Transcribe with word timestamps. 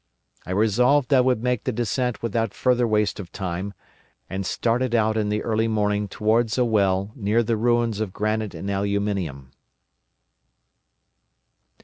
I 0.47 0.51
resolved 0.51 1.13
I 1.13 1.21
would 1.21 1.43
make 1.43 1.63
the 1.63 1.71
descent 1.71 2.23
without 2.23 2.55
further 2.55 2.87
waste 2.87 3.19
of 3.19 3.31
time, 3.31 3.75
and 4.31 4.47
started 4.47 4.95
out 4.95 5.15
in 5.15 5.29
the 5.29 5.43
early 5.43 5.67
morning 5.67 6.07
towards 6.07 6.57
a 6.57 6.65
well 6.65 7.11
near 7.15 7.43
the 7.43 7.55
ruins 7.55 7.99
of 7.99 8.11
granite 8.11 8.55
and 8.55 8.67
aluminium. 8.71 9.51